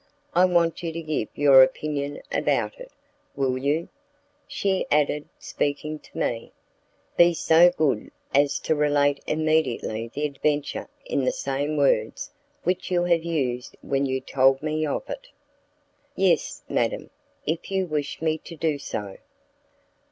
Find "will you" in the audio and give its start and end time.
3.35-3.87